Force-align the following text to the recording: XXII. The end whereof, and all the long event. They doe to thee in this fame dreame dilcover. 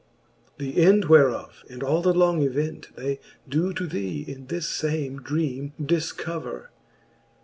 XXII. 0.57 0.71
The 0.71 0.81
end 0.83 1.05
whereof, 1.05 1.63
and 1.69 1.83
all 1.83 2.01
the 2.01 2.11
long 2.11 2.41
event. 2.41 2.87
They 2.95 3.19
doe 3.47 3.71
to 3.73 3.85
thee 3.85 4.25
in 4.27 4.47
this 4.47 4.75
fame 4.81 5.19
dreame 5.21 5.73
dilcover. 5.79 6.69